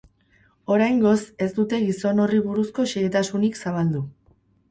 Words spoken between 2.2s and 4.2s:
horri buruzko xehetasunik zabaldu.